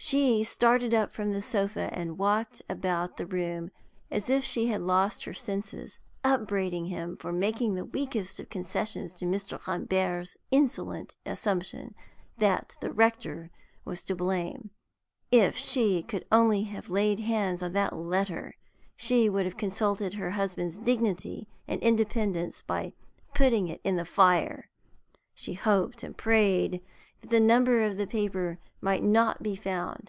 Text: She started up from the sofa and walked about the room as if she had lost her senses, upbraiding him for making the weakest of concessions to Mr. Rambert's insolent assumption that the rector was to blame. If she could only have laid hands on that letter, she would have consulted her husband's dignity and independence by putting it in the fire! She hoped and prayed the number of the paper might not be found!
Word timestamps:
She 0.00 0.44
started 0.44 0.94
up 0.94 1.12
from 1.12 1.32
the 1.32 1.42
sofa 1.42 1.90
and 1.92 2.16
walked 2.18 2.62
about 2.68 3.16
the 3.16 3.26
room 3.26 3.72
as 4.12 4.30
if 4.30 4.44
she 4.44 4.68
had 4.68 4.80
lost 4.80 5.24
her 5.24 5.34
senses, 5.34 5.98
upbraiding 6.24 6.86
him 6.86 7.16
for 7.16 7.32
making 7.32 7.74
the 7.74 7.84
weakest 7.84 8.38
of 8.38 8.48
concessions 8.48 9.14
to 9.14 9.24
Mr. 9.24 9.58
Rambert's 9.66 10.36
insolent 10.52 11.16
assumption 11.26 11.96
that 12.38 12.76
the 12.80 12.92
rector 12.92 13.50
was 13.84 14.04
to 14.04 14.14
blame. 14.14 14.70
If 15.32 15.56
she 15.56 16.04
could 16.04 16.24
only 16.30 16.62
have 16.62 16.88
laid 16.88 17.18
hands 17.20 17.60
on 17.62 17.72
that 17.72 17.92
letter, 17.94 18.56
she 18.96 19.28
would 19.28 19.44
have 19.46 19.56
consulted 19.58 20.14
her 20.14 20.30
husband's 20.30 20.78
dignity 20.78 21.48
and 21.66 21.82
independence 21.82 22.62
by 22.62 22.92
putting 23.34 23.66
it 23.66 23.80
in 23.82 23.96
the 23.96 24.04
fire! 24.04 24.70
She 25.34 25.54
hoped 25.54 26.04
and 26.04 26.16
prayed 26.16 26.82
the 27.20 27.40
number 27.40 27.82
of 27.82 27.98
the 27.98 28.06
paper 28.06 28.60
might 28.80 29.02
not 29.02 29.42
be 29.42 29.56
found! 29.56 30.04